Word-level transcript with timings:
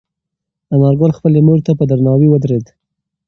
انارګل 0.73 1.11
خپلې 1.17 1.39
مور 1.47 1.59
ته 1.65 1.71
په 1.79 1.83
درناوي 1.89 2.27
ودرېد. 2.29 2.65